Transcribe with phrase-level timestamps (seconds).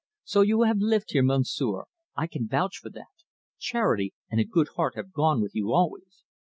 [0.23, 1.83] "So you have lived here, Monsieur;
[2.17, 3.05] I can vouch for that.
[3.59, 6.23] Charity and a good heart have gone with you always."